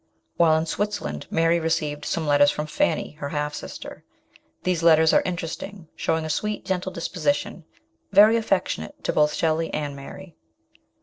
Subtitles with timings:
[0.35, 4.03] While in Switzerland Mary re ceived some letters from Fanny, her half sister;
[4.63, 7.65] these letters are interesting, showing a sweet, gentle dis position,
[8.11, 10.35] very affectionate to both Shelley and Mary.